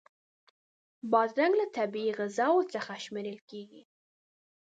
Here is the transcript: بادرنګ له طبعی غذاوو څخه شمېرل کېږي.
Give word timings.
بادرنګ 1.11 1.53
له 1.61 1.65
طبعی 1.75 2.15
غذاوو 2.17 2.69
څخه 2.73 2.91
شمېرل 3.03 3.39
کېږي. 3.49 3.81